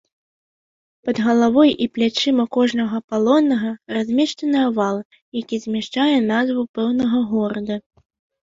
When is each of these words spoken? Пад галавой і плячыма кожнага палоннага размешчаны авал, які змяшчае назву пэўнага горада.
Пад 1.09 1.19
галавой 1.25 1.71
і 1.85 1.87
плячыма 1.97 2.45
кожнага 2.57 2.97
палоннага 3.11 3.69
размешчаны 3.97 4.57
авал, 4.71 4.97
які 5.41 5.55
змяшчае 5.67 6.17
назву 6.33 6.63
пэўнага 6.79 7.17
горада. 7.37 7.75